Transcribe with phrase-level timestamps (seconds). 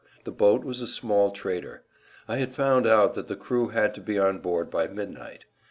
[0.23, 1.83] The boat was a small trader.
[2.27, 5.45] I had found out that the crew had to be on board by midnight.